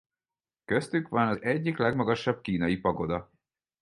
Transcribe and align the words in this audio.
Köztük 0.65 1.07
van 1.07 1.27
az 1.27 1.41
egyik 1.41 1.77
legmagasabb 1.77 2.41
kínai 2.41 2.77
pagoda. 2.77 3.31